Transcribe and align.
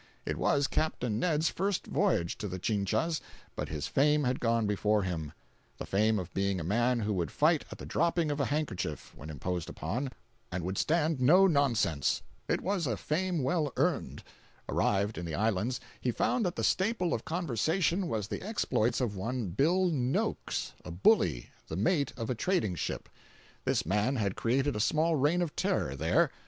It 0.25 0.35
was 0.37 0.65
Capt. 0.65 1.03
Ned's 1.07 1.49
first 1.49 1.85
voyage 1.85 2.35
to 2.39 2.47
the 2.47 2.57
Chinchas, 2.57 3.21
but 3.55 3.69
his 3.69 3.85
fame 3.85 4.23
had 4.23 4.39
gone 4.39 4.65
before 4.65 5.03
him—the 5.03 5.85
fame 5.85 6.17
of 6.17 6.33
being 6.33 6.59
a 6.59 6.63
man 6.63 7.01
who 7.01 7.13
would 7.13 7.29
fight 7.29 7.65
at 7.71 7.77
the 7.77 7.85
dropping 7.85 8.31
of 8.31 8.39
a 8.39 8.45
handkerchief, 8.45 9.13
when 9.15 9.29
imposed 9.29 9.69
upon, 9.69 10.09
and 10.51 10.63
would 10.63 10.79
stand 10.79 11.21
no 11.21 11.45
nonsense. 11.45 12.23
It 12.47 12.61
was 12.61 12.87
a 12.87 12.97
fame 12.97 13.43
well 13.43 13.71
earned. 13.77 14.23
Arrived 14.67 15.19
in 15.19 15.25
the 15.27 15.35
islands, 15.35 15.79
he 15.99 16.09
found 16.11 16.47
that 16.47 16.55
the 16.55 16.63
staple 16.63 17.13
of 17.13 17.23
conversation 17.23 18.07
was 18.07 18.27
the 18.27 18.41
exploits 18.41 19.01
of 19.01 19.15
one 19.15 19.49
Bill 19.49 19.91
Noakes, 19.91 20.73
a 20.83 20.89
bully, 20.89 21.51
the 21.67 21.75
mate 21.77 22.11
of 22.17 22.27
a 22.31 22.33
trading 22.33 22.73
ship. 22.73 23.07
This 23.65 23.85
man 23.85 24.15
had 24.15 24.35
created 24.35 24.75
a 24.75 24.79
small 24.79 25.15
reign 25.15 25.43
of 25.43 25.55
terror 25.55 25.95
there. 25.95 26.31